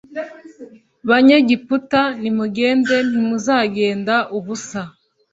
banyegiputa 1.09 2.01
nimugenda 2.21 2.95
ntimuzagenda 3.09 4.15
ubusa 4.37 4.81